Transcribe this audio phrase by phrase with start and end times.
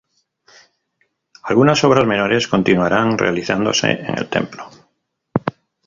[1.43, 4.67] Algunas obras menores continuarán realizándose en el templo.